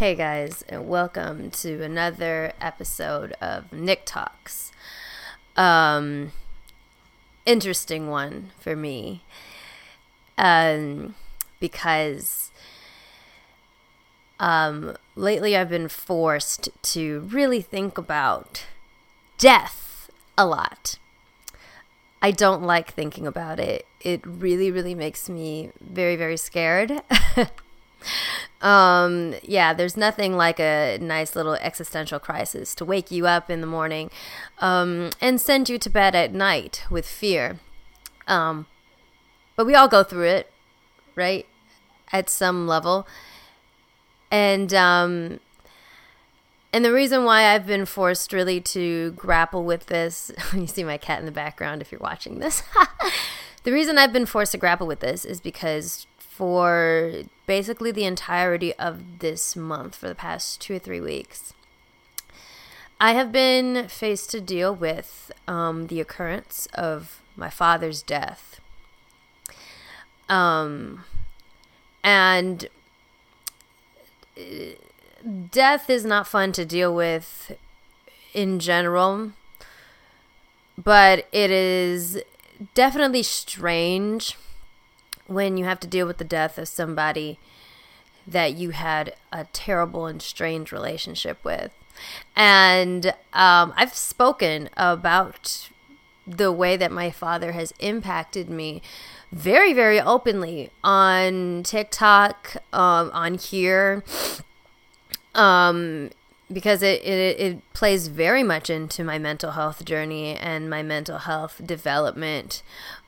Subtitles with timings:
[0.00, 4.72] Hey guys, and welcome to another episode of Nick Talks.
[5.58, 6.32] Um,
[7.44, 9.24] interesting one for me,
[10.38, 11.16] um,
[11.60, 12.50] because
[14.38, 18.64] um, lately I've been forced to really think about
[19.36, 20.98] death a lot.
[22.22, 23.84] I don't like thinking about it.
[24.00, 27.02] It really, really makes me very, very scared.
[28.60, 33.60] um, yeah, there's nothing like a nice little existential crisis to wake you up in
[33.60, 34.10] the morning
[34.58, 37.58] um, and send you to bed at night with fear.
[38.26, 38.66] Um,
[39.56, 40.52] but we all go through it,
[41.16, 41.46] right?
[42.12, 43.06] At some level.
[44.30, 45.40] And um,
[46.72, 50.98] and the reason why I've been forced really to grapple with this, you see my
[50.98, 52.62] cat in the background if you're watching this.
[53.64, 56.06] the reason I've been forced to grapple with this is because
[56.40, 57.12] for
[57.44, 61.52] basically the entirety of this month, for the past two or three weeks,
[62.98, 68.58] I have been faced to deal with um, the occurrence of my father's death.
[70.30, 71.04] Um,
[72.02, 72.68] and
[75.50, 77.52] death is not fun to deal with
[78.32, 79.32] in general,
[80.78, 82.22] but it is
[82.72, 84.38] definitely strange
[85.30, 87.38] when you have to deal with the death of somebody
[88.26, 91.72] that you had a terrible and strange relationship with.
[92.34, 95.68] And um, I've spoken about
[96.26, 98.82] the way that my father has impacted me
[99.30, 104.02] very, very openly on TikTok, um, on here,
[105.34, 106.10] um,
[106.52, 111.18] because it, it it plays very much into my mental health journey and my mental
[111.18, 112.62] health development,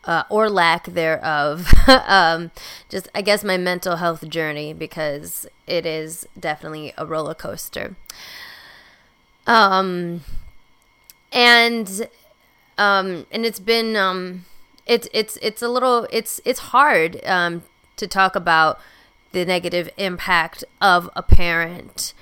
[0.04, 1.72] uh, or lack thereof.
[2.06, 2.50] um,
[2.88, 7.96] just I guess my mental health journey because it is definitely a roller coaster.
[9.46, 10.22] Um,
[11.32, 12.08] and
[12.78, 14.44] um, and it's been um
[14.86, 17.62] it's it's it's a little it's it's hard um,
[17.96, 18.78] to talk about
[19.32, 22.12] the negative impact of a parent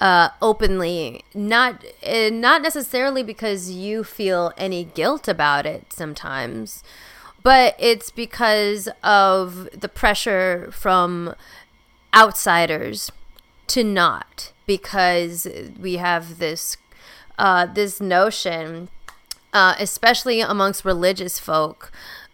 [0.00, 6.82] uh, openly not uh, not necessarily because you feel any guilt about it sometimes
[7.48, 11.34] but it's because of the pressure from
[12.14, 13.10] outsiders
[13.66, 15.48] to not because
[15.80, 16.76] we have this
[17.38, 18.90] uh, this notion
[19.54, 21.90] uh, especially amongst religious folk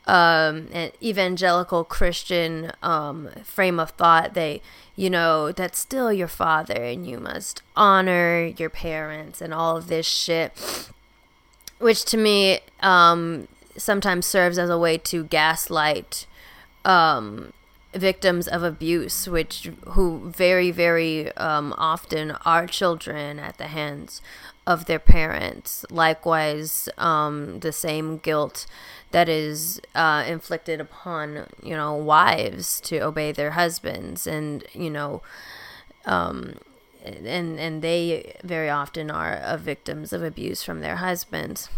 [0.09, 4.35] um, and evangelical Christian um, frame of thought.
[4.35, 4.63] They,
[4.97, 9.87] you know, that's still your father, and you must honor your parents and all of
[9.87, 10.91] this shit.
[11.79, 16.27] Which to me um, sometimes serves as a way to gaslight
[16.85, 17.53] um,
[17.95, 24.21] victims of abuse, which who very very um, often are children at the hands
[24.67, 25.85] of their parents.
[25.91, 28.67] Likewise, um, the same guilt
[29.11, 35.23] that is uh, inflicted upon you know wives to obey their husbands, and you know,
[36.05, 36.55] um,
[37.05, 41.69] and and they very often are uh, victims of abuse from their husbands.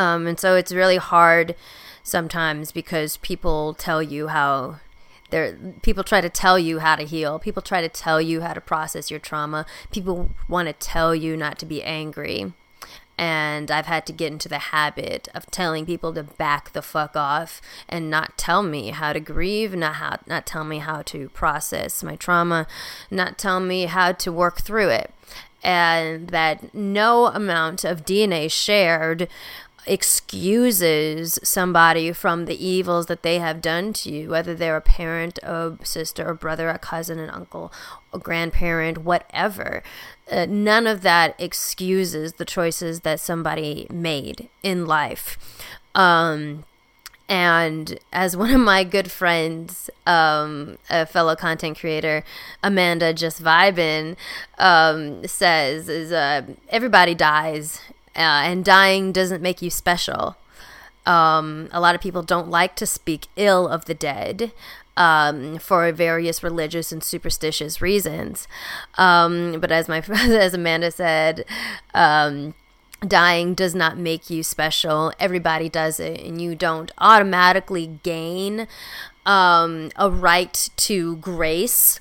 [0.00, 1.54] Um, and so it's really hard
[2.02, 4.80] sometimes because people tell you how
[5.28, 7.38] there people try to tell you how to heal.
[7.38, 9.66] People try to tell you how to process your trauma.
[9.92, 12.54] People want to tell you not to be angry.
[13.18, 17.14] And I've had to get into the habit of telling people to back the fuck
[17.14, 21.28] off and not tell me how to grieve, not how not tell me how to
[21.28, 22.66] process my trauma,
[23.10, 25.12] not tell me how to work through it.
[25.62, 29.28] And that no amount of DNA shared
[29.86, 35.38] excuses somebody from the evils that they have done to you, whether they're a parent,
[35.42, 37.72] a sister, a brother, a cousin, an uncle,
[38.12, 39.82] a grandparent, whatever.
[40.30, 45.38] Uh, none of that excuses the choices that somebody made in life.
[45.94, 46.64] Um,
[47.28, 52.24] and as one of my good friends, um, a fellow content creator,
[52.62, 54.16] Amanda Just Vibin,
[54.58, 57.80] um, says, is uh, everybody dies
[58.16, 60.36] uh, and dying doesn't make you special.
[61.06, 64.52] Um, a lot of people don't like to speak ill of the dead
[64.96, 68.46] um, for various religious and superstitious reasons.
[68.98, 71.44] Um, but as my as Amanda said,
[71.94, 72.54] um,
[73.06, 75.12] dying does not make you special.
[75.18, 78.68] Everybody does it, and you don't automatically gain
[79.24, 82.00] um, a right to grace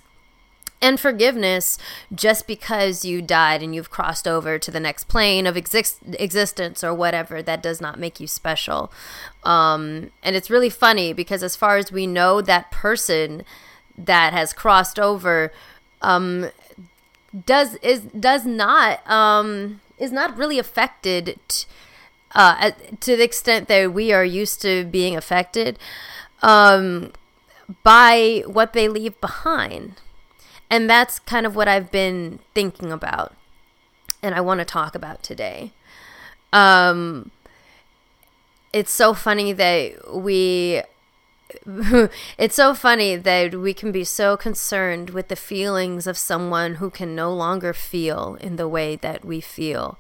[0.82, 1.78] and forgiveness
[2.14, 6.84] just because you died and you've crossed over to the next plane of exist- existence
[6.84, 8.92] or whatever that does not make you special
[9.44, 13.44] um, and it's really funny because as far as we know that person
[13.98, 15.52] that has crossed over
[16.02, 16.50] um,
[17.46, 21.68] does is does not um is not really affected t-
[22.34, 25.80] uh, to the extent that we are used to being affected
[26.42, 27.12] um,
[27.84, 29.94] by what they leave behind.
[30.70, 33.34] And that's kind of what I've been thinking about
[34.22, 35.72] and I want to talk about today.
[36.52, 37.32] Um,
[38.74, 40.82] it's so funny that we
[42.38, 46.90] it's so funny that we can be so concerned with the feelings of someone who
[46.92, 49.98] can no longer feel in the way that we feel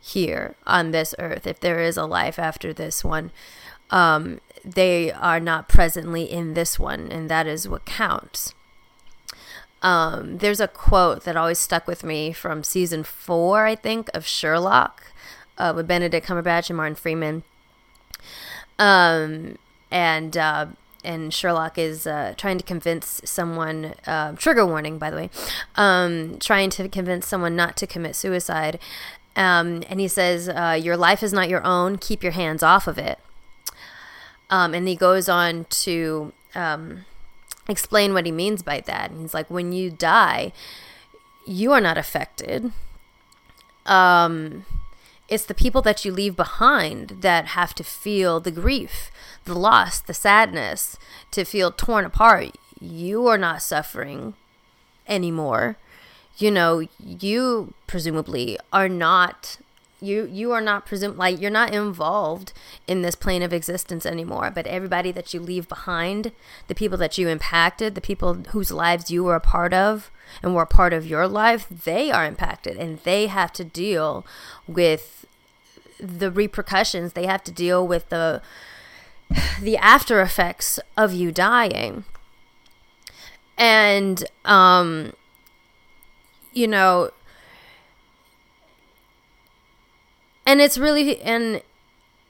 [0.00, 1.46] here on this earth.
[1.46, 3.30] If there is a life after this one,
[3.90, 8.54] um, they are not presently in this one, and that is what counts.
[9.82, 14.24] Um, there's a quote that always stuck with me from season four, I think, of
[14.24, 15.12] Sherlock
[15.58, 17.42] uh, with Benedict Cumberbatch and Martin Freeman.
[18.78, 19.58] Um,
[19.90, 20.66] and uh,
[21.04, 23.94] and Sherlock is uh, trying to convince someone.
[24.06, 25.30] Uh, trigger warning, by the way.
[25.76, 28.78] Um, trying to convince someone not to commit suicide.
[29.34, 31.98] Um, and he says, uh, "Your life is not your own.
[31.98, 33.18] Keep your hands off of it."
[34.48, 37.04] Um, and he goes on to um,
[37.68, 39.10] explain what he means by that.
[39.10, 40.52] And he's like, when you die,
[41.46, 42.72] you are not affected.
[43.86, 44.64] Um,
[45.28, 49.10] it's the people that you leave behind that have to feel the grief,
[49.44, 50.98] the loss, the sadness,
[51.30, 52.56] to feel torn apart.
[52.80, 54.34] You are not suffering
[55.08, 55.76] anymore.
[56.36, 59.58] You know, you presumably are not
[60.02, 62.52] you you are not presumed like you're not involved
[62.86, 66.32] in this plane of existence anymore but everybody that you leave behind
[66.68, 70.10] the people that you impacted the people whose lives you were a part of
[70.42, 74.26] and were a part of your life they are impacted and they have to deal
[74.66, 75.22] with
[76.02, 77.12] the repercussions.
[77.12, 78.42] They have to deal with the
[79.60, 82.04] the after effects of you dying.
[83.56, 85.12] And um
[86.52, 87.10] you know
[90.46, 91.62] and it's really and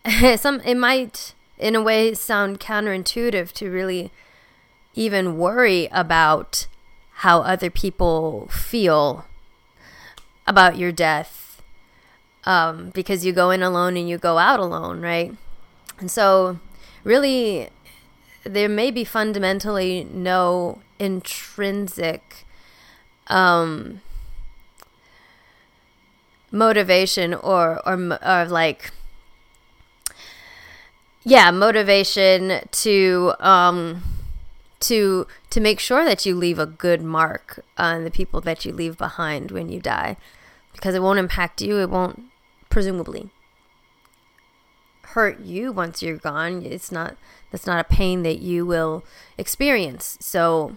[0.37, 4.11] some it might in a way sound counterintuitive to really
[4.95, 6.67] even worry about
[7.17, 9.27] how other people feel
[10.47, 11.63] about your death
[12.45, 15.35] um, because you go in alone and you go out alone right?
[15.99, 16.59] And so
[17.05, 17.69] really
[18.45, 22.45] there may be fundamentally no intrinsic
[23.29, 24.01] um,
[26.53, 28.93] motivation or or or like
[31.25, 34.03] yeah motivation to um
[34.83, 38.73] to to make sure that you leave a good mark on the people that you
[38.73, 40.17] leave behind when you die.
[40.73, 42.25] Because it won't impact you it won't
[42.69, 43.31] presumably
[45.03, 46.65] hurt you once you're gone.
[46.65, 47.17] It's not
[47.51, 49.05] that's not a pain that you will
[49.39, 50.19] experience.
[50.21, 50.77] So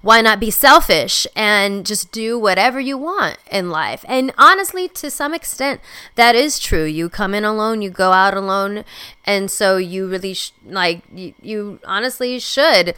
[0.00, 4.04] why not be selfish and just do whatever you want in life?
[4.08, 5.80] And honestly, to some extent,
[6.14, 6.84] that is true.
[6.84, 8.84] You come in alone, you go out alone,
[9.24, 12.94] and so you really sh- like you, you honestly should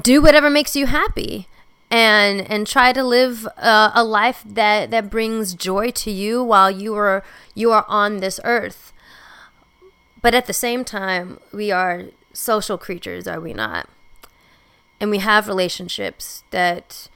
[0.00, 1.48] do whatever makes you happy
[1.90, 6.70] and and try to live uh, a life that that brings joy to you while
[6.70, 7.22] you are
[7.54, 8.92] you are on this earth
[10.20, 13.88] but at the same time we are social creatures are we not
[15.00, 17.08] and we have relationships that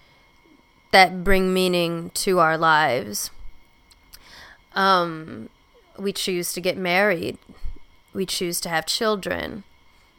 [0.90, 3.30] that bring meaning to our lives.
[4.74, 5.50] Um,
[5.98, 7.38] we choose to get married.
[8.14, 9.64] We choose to have children.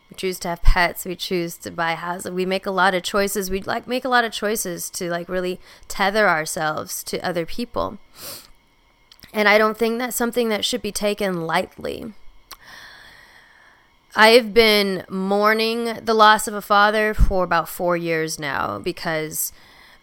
[0.10, 1.06] We choose to have pets.
[1.06, 2.32] We choose to buy houses.
[2.32, 3.50] We make a lot of choices.
[3.50, 7.98] We like make a lot of choices to like really tether ourselves to other people.
[9.34, 12.14] And I don't think that's something that should be taken lightly.
[14.16, 19.52] I've been mourning the loss of a father for about four years now because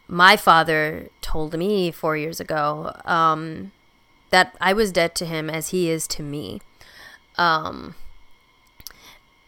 [0.07, 3.71] my father told me four years ago um,
[4.29, 6.61] that I was dead to him as he is to me.
[7.37, 7.95] Um,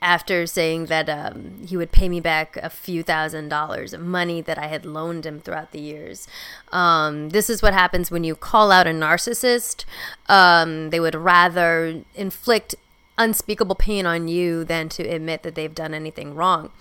[0.01, 4.42] after saying that um, he would pay me back a few thousand dollars of money
[4.42, 6.28] that I had loaned him throughout the years.
[6.72, 9.86] Um, this is what happens when you call out a narcissist.
[10.28, 12.75] Um, they would rather inflict
[13.20, 16.72] unspeakable pain on you than to admit that they've done anything wrong.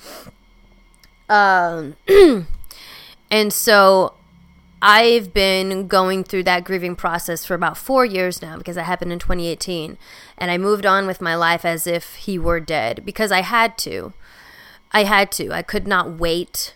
[1.29, 1.97] Um,
[3.31, 4.15] and so
[4.81, 9.13] I've been going through that grieving process for about four years now because that happened
[9.13, 9.99] in 2018.
[10.39, 13.77] And I moved on with my life as if he were dead because I had
[13.79, 14.13] to.
[14.93, 15.53] I had to.
[15.53, 16.75] I could not wait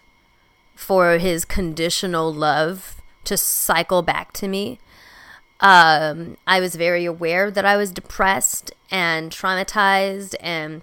[0.74, 4.80] for his conditional love to cycle back to me.
[5.62, 10.82] Um, I was very aware that I was depressed and traumatized and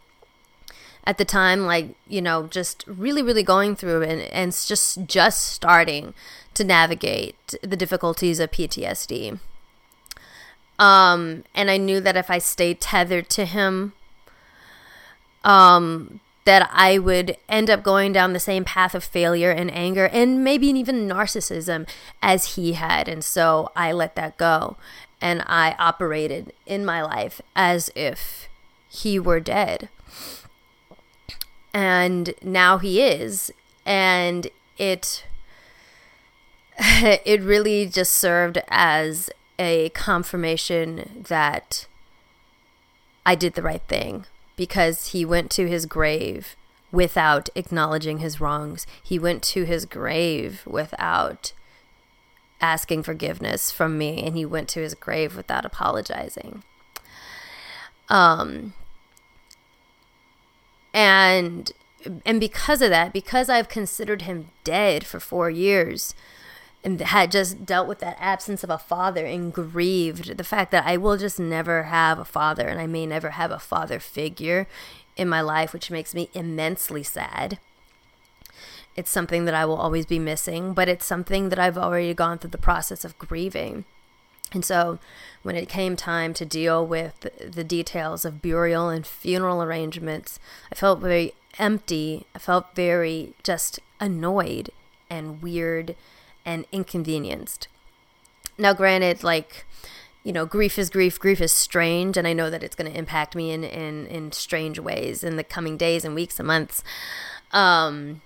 [1.03, 5.47] at the time like you know just really really going through and and just just
[5.47, 6.13] starting
[6.53, 9.39] to navigate the difficulties of PTSD
[10.77, 13.93] um and I knew that if I stayed tethered to him
[15.43, 20.07] um that I would end up going down the same path of failure and anger
[20.07, 21.87] and maybe even narcissism
[22.23, 24.75] as he had and so I let that go
[25.21, 28.49] and I operated in my life as if
[28.89, 29.89] he were dead.
[31.71, 33.51] And now he is.
[33.85, 34.47] And
[34.79, 35.27] it
[36.79, 39.29] it really just served as
[39.59, 41.85] a confirmation that
[43.23, 44.25] I did the right thing
[44.59, 46.57] because he went to his grave
[46.91, 48.85] without acknowledging his wrongs.
[49.01, 51.53] He went to his grave without
[52.59, 56.61] asking forgiveness from me and he went to his grave without apologizing.
[58.09, 58.73] Um
[60.93, 61.71] and
[62.25, 66.13] and because of that, because I've considered him dead for 4 years
[66.83, 70.85] and had just dealt with that absence of a father and grieved the fact that
[70.85, 74.67] I will just never have a father and I may never have a father figure
[75.17, 77.59] in my life, which makes me immensely sad.
[78.95, 82.37] It's something that I will always be missing, but it's something that I've already gone
[82.37, 83.85] through the process of grieving.
[84.51, 84.99] And so
[85.43, 90.39] when it came time to deal with the details of burial and funeral arrangements,
[90.71, 92.25] I felt very empty.
[92.33, 94.69] I felt very just annoyed
[95.09, 95.95] and weird
[96.49, 97.67] and inconvenienced.
[98.57, 99.65] Now, granted, like,
[100.23, 102.97] you know, grief is grief, grief is strange, and I know that it's going to
[102.97, 106.83] impact me in, in, in strange ways in the coming days and weeks and months.
[107.51, 108.21] Um,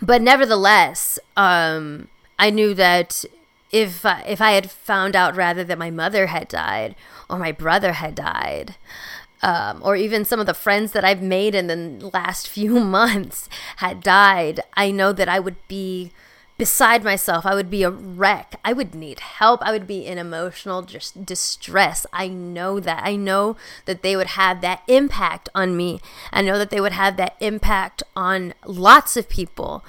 [0.00, 3.24] but nevertheless, um, I knew that
[3.72, 6.94] if uh, if I had found out rather that my mother had died
[7.30, 8.76] or my brother had died,
[9.42, 13.48] um, or even some of the friends that I've made in the last few months
[13.76, 16.12] had died, I know that I would be
[16.56, 17.44] beside myself.
[17.44, 18.60] I would be a wreck.
[18.64, 19.60] I would need help.
[19.62, 22.06] I would be in emotional just distress.
[22.12, 23.02] I know that.
[23.04, 23.56] I know
[23.86, 26.00] that they would have that impact on me.
[26.32, 29.84] I know that they would have that impact on lots of people.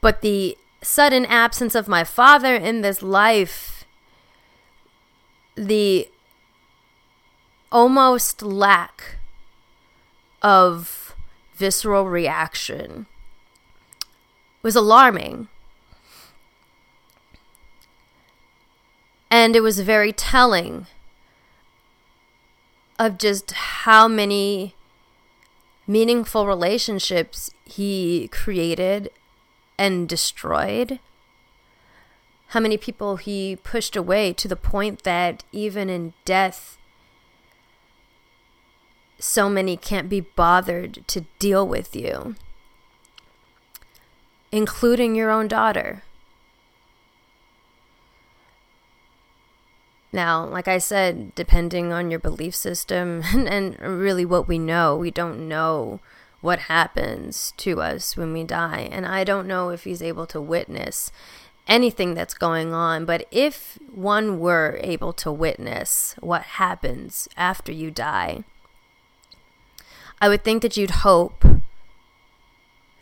[0.00, 3.84] But the sudden absence of my father in this life,
[5.54, 6.08] the
[7.70, 9.18] almost lack
[10.40, 11.14] of
[11.54, 13.06] visceral reaction
[14.62, 15.48] was alarming
[19.32, 20.88] And it was very telling
[22.98, 24.74] of just how many
[25.86, 29.10] meaningful relationships he created
[29.78, 31.00] and destroyed.
[32.48, 36.76] How many people he pushed away to the point that even in death,
[39.18, 42.36] so many can't be bothered to deal with you,
[44.52, 46.02] including your own daughter.
[50.12, 54.96] Now, like I said, depending on your belief system and, and, really what we know,
[54.96, 56.00] we don't know
[56.40, 58.88] what happens to us when we die.
[58.90, 61.10] And I don't know if he's able to witness
[61.66, 63.04] anything that's going on.
[63.04, 68.44] But if one were able to witness what happens after you die,
[70.20, 71.44] I would think that you'd hope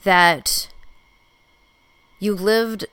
[0.05, 0.69] that
[2.19, 2.87] you lived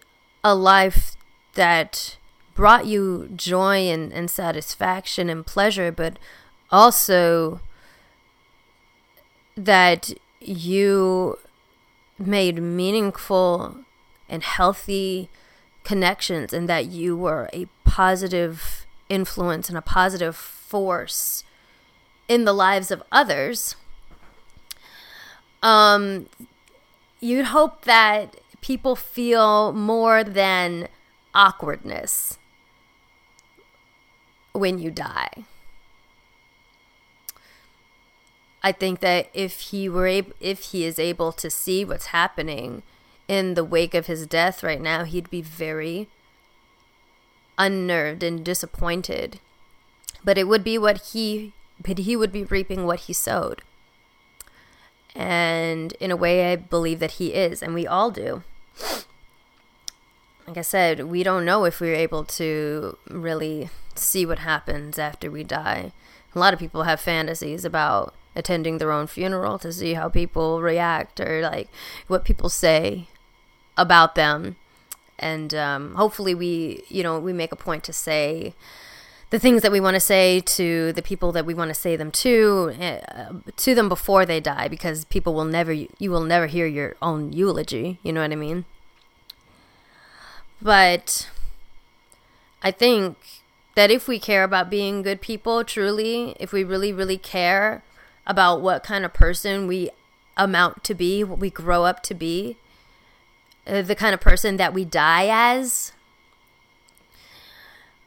[0.44, 1.16] a life
[1.54, 2.17] that
[2.58, 6.18] brought you joy and, and satisfaction and pleasure, but
[6.72, 7.62] also
[9.56, 10.12] that
[10.42, 11.38] you
[12.18, 13.78] made meaningful
[14.28, 15.30] and healthy
[15.84, 21.44] connections and that you were a positive influence and a positive force
[22.28, 23.76] in the lives of others.
[25.62, 26.28] Um
[27.20, 30.88] you'd hope that people feel more than
[31.36, 32.40] awkwardness
[34.58, 35.46] when you die.
[38.64, 42.84] I think that if he were able, if he is able to see what's happening
[43.28, 46.10] in the wake of his death right now, he'd be very
[47.58, 49.40] unnerved and disappointed.
[50.24, 53.62] But it would be what he but he would be reaping what he sowed.
[55.16, 58.44] And in a way I believe that he is, and we all do.
[60.48, 65.30] Like I said, we don't know if we're able to really see what happens after
[65.30, 65.92] we die.
[66.34, 70.62] A lot of people have fantasies about attending their own funeral to see how people
[70.62, 71.68] react or like
[72.08, 73.08] what people say
[73.76, 74.56] about them.
[75.20, 78.54] And um, hopefully, we, you know, we make a point to say
[79.30, 81.98] the things that we want to say to the people that we want to say
[81.98, 86.48] them to uh, to them before they die because people will never you will never
[86.48, 88.64] hear your own eulogy you know what i mean
[90.62, 91.30] but
[92.62, 93.18] i think
[93.76, 97.84] that if we care about being good people truly if we really really care
[98.26, 99.90] about what kind of person we
[100.36, 102.58] amount to be what we grow up to be
[103.68, 105.92] uh, the kind of person that we die as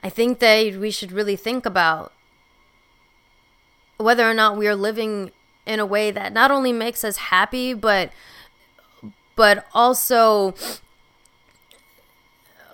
[0.02, 2.12] I think that we should really think about
[3.99, 5.30] whether or not we are living
[5.66, 8.11] in a way that not only makes us happy but
[9.37, 10.54] but also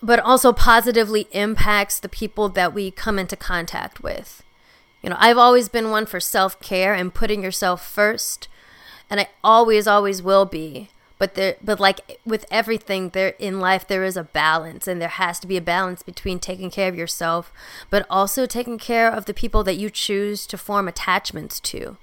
[0.02, 4.42] but also positively impacts the people that we come into contact with.
[5.02, 8.48] You know, I've always been one for self-care and putting yourself first,
[9.08, 10.88] and I always always will be.
[11.18, 15.08] But there but like with everything there in life there is a balance and there
[15.08, 17.50] has to be a balance between taking care of yourself
[17.88, 21.96] but also taking care of the people that you choose to form attachments to.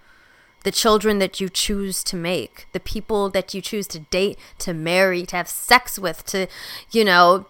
[0.63, 2.67] The children that you choose to make.
[2.71, 6.47] The people that you choose to date to marry to have sex with to
[6.91, 7.45] you know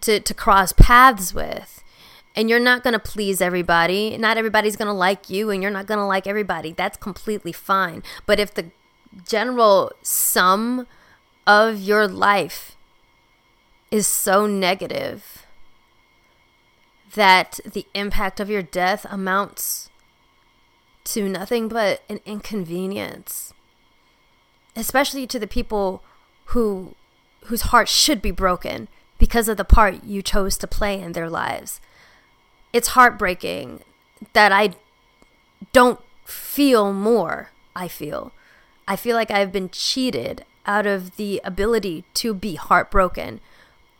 [0.00, 1.82] to to cross paths with.
[2.36, 4.16] And you're not going to please everybody.
[4.18, 6.72] Not everybody's going to like you and you're not going to like everybody.
[6.72, 8.02] That's completely fine.
[8.26, 8.72] But if the
[9.24, 10.88] general sum
[11.46, 12.76] of your life
[13.92, 15.46] is so negative
[17.14, 19.90] that the impact of your death amounts
[21.04, 23.52] to nothing but an inconvenience
[24.74, 26.02] especially to the people
[26.46, 26.94] who
[27.44, 31.30] whose hearts should be broken because of the part you chose to play in their
[31.30, 31.80] lives
[32.72, 33.80] it's heartbreaking
[34.32, 34.70] that i
[35.72, 38.32] don't feel more i feel
[38.86, 43.40] I feel like I've been cheated out of the ability to be heartbroken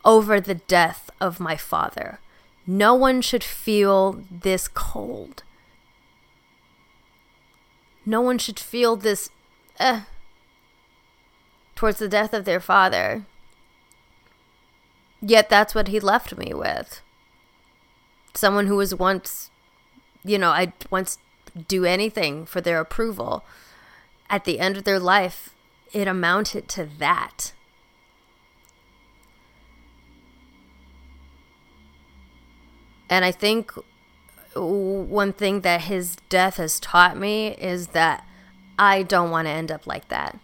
[0.04, 2.20] over the death of my father.
[2.66, 5.42] No one should feel this cold.
[8.06, 9.30] No one should feel this
[9.78, 10.02] eh,
[11.74, 13.24] towards the death of their father.
[15.26, 17.00] Yet that's what he left me with.
[18.34, 19.50] Someone who was once,
[20.22, 21.16] you know, I'd once
[21.66, 23.42] do anything for their approval
[24.28, 25.54] at the end of their life,
[25.94, 27.52] it amounted to that.
[33.08, 33.72] And I think
[34.54, 38.26] one thing that his death has taught me is that
[38.78, 40.38] I don't want to end up like that.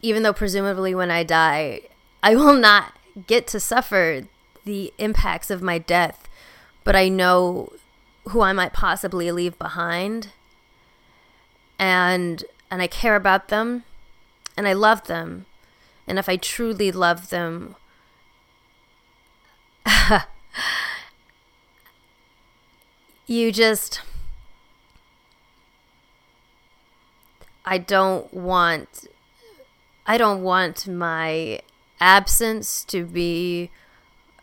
[0.00, 1.82] Even though, presumably, when I die,
[2.22, 2.94] I will not
[3.26, 4.22] get to suffer
[4.64, 6.28] the impacts of my death,
[6.84, 7.72] but I know
[8.28, 10.28] who I might possibly leave behind
[11.78, 13.84] and and I care about them
[14.56, 15.46] and I love them.
[16.06, 17.76] And if I truly love them,
[23.26, 24.02] you just
[27.64, 29.06] I don't want
[30.06, 31.60] I don't want my
[32.00, 33.70] absence to be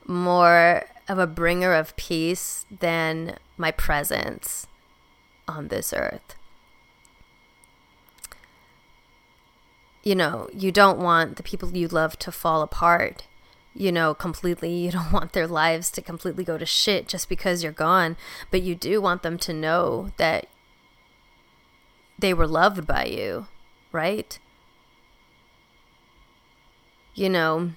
[0.05, 4.67] more of a bringer of peace than my presence
[5.47, 6.35] on this earth.
[10.05, 13.25] you know, you don't want the people you love to fall apart,
[13.73, 14.71] you know, completely.
[14.71, 18.15] You don't want their lives to completely go to shit just because you're gone,
[18.51, 20.47] but you do want them to know that
[22.17, 23.47] they were loved by you,
[23.91, 24.39] right?
[27.15, 27.71] You know,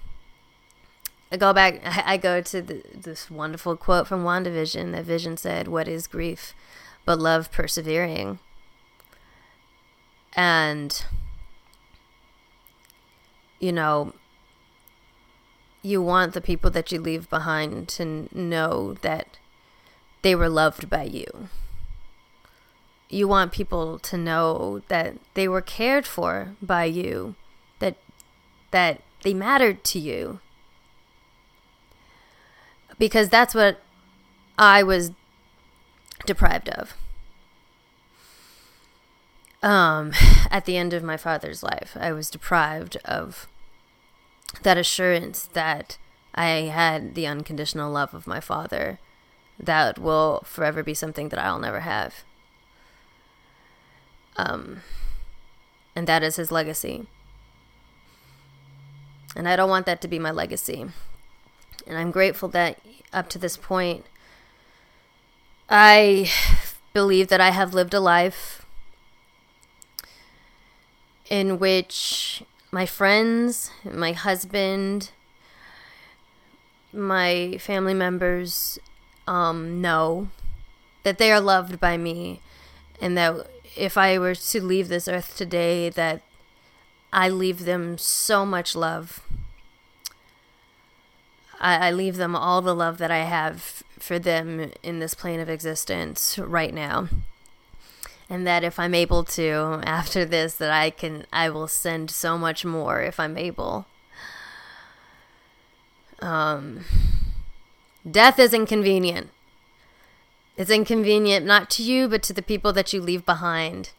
[1.30, 5.68] I go back, I go to the, this wonderful quote from WandaVision that Vision said,
[5.68, 6.54] What is grief
[7.04, 8.40] but love persevering?
[10.34, 11.04] And
[13.60, 14.12] you know,
[15.82, 19.38] you want the people that you leave behind to know that
[20.22, 21.48] they were loved by you.
[23.08, 27.36] You want people to know that they were cared for by you,
[27.78, 27.96] that
[28.70, 30.40] that they mattered to you.
[32.98, 33.80] Because that's what
[34.58, 35.12] I was
[36.26, 36.94] deprived of.
[39.62, 40.12] Um,
[40.50, 43.48] at the end of my father's life, I was deprived of
[44.62, 45.98] that assurance that
[46.34, 48.98] I had the unconditional love of my father
[49.58, 52.22] that will forever be something that I'll never have.
[54.36, 54.82] Um,
[55.96, 57.08] and that is his legacy.
[59.38, 60.84] And I don't want that to be my legacy.
[61.86, 62.80] And I'm grateful that
[63.12, 64.04] up to this point,
[65.70, 66.28] I
[66.92, 68.66] believe that I have lived a life
[71.30, 75.12] in which my friends, my husband,
[76.92, 78.78] my family members,
[79.28, 80.28] um, know
[81.04, 82.40] that they are loved by me
[83.00, 83.46] and that
[83.76, 86.22] if I were to leave this earth today, that
[87.12, 89.22] I leave them so much love.
[91.60, 95.40] I, I leave them all the love that I have for them in this plane
[95.40, 97.08] of existence right now.
[98.30, 102.36] And that if I'm able to after this that I can I will send so
[102.36, 103.86] much more if I'm able.
[106.20, 106.84] Um
[108.08, 109.30] death is inconvenient.
[110.58, 113.92] It's inconvenient not to you, but to the people that you leave behind.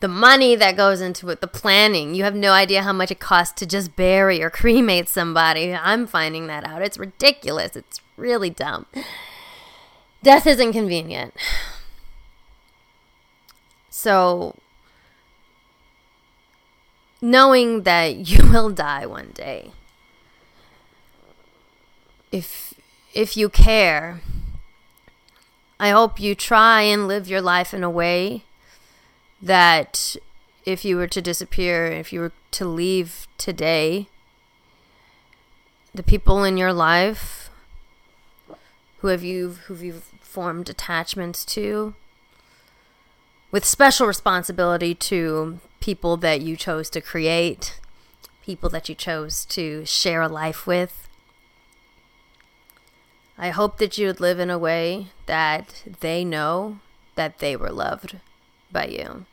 [0.00, 2.14] The money that goes into it, the planning.
[2.14, 5.74] You have no idea how much it costs to just bury or cremate somebody.
[5.74, 6.82] I'm finding that out.
[6.82, 7.76] It's ridiculous.
[7.76, 8.86] It's really dumb.
[10.22, 11.34] Death is inconvenient.
[13.90, 14.56] So,
[17.20, 19.72] knowing that you will die one day,
[22.32, 22.74] if
[23.14, 24.20] if you care,
[25.78, 28.44] I hope you try and live your life in a way
[29.44, 30.16] that
[30.64, 34.08] if you were to disappear, if you were to leave today,
[35.94, 37.50] the people in your life
[38.98, 41.94] who have you who you've formed attachments to
[43.52, 47.78] with special responsibility to people that you chose to create,
[48.44, 51.06] people that you chose to share a life with.
[53.36, 56.78] I hope that you would live in a way that they know
[57.14, 58.18] that they were loved
[58.72, 59.26] by you.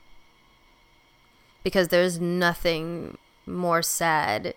[1.62, 4.54] Because there's nothing more sad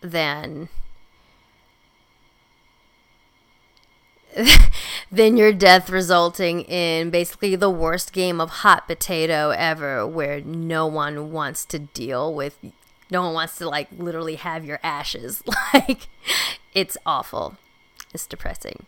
[0.00, 0.68] than
[5.12, 10.86] than your death resulting in basically the worst game of hot potato ever where no
[10.86, 12.58] one wants to deal with
[13.10, 15.42] no one wants to like literally have your ashes
[15.74, 16.08] like
[16.74, 17.56] it's awful
[18.12, 18.86] it's depressing.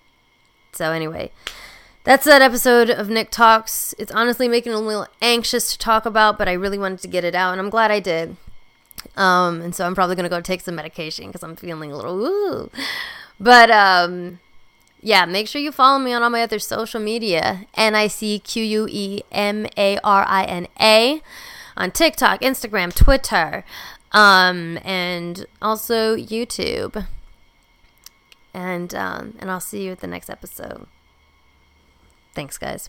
[0.72, 1.30] So anyway,
[2.04, 3.94] that's that episode of Nick Talks.
[3.98, 7.08] It's honestly making me a little anxious to talk about, but I really wanted to
[7.08, 8.36] get it out, and I'm glad I did.
[9.16, 12.24] Um, and so I'm probably gonna go take some medication because I'm feeling a little
[12.24, 12.70] ooh.
[13.38, 14.40] But um,
[15.00, 17.66] yeah, make sure you follow me on all my other social media.
[17.74, 21.20] N I C Q U E M A R I N A
[21.76, 23.64] on TikTok, Instagram, Twitter,
[24.12, 27.06] um, and also YouTube.
[28.54, 30.86] And um, and I'll see you at the next episode.
[32.34, 32.88] Thanks, guys.